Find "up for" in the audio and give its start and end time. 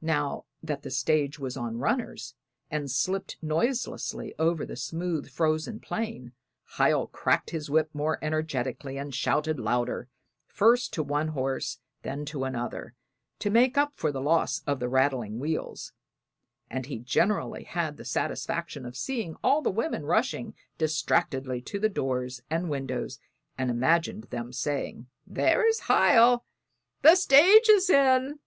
13.78-14.12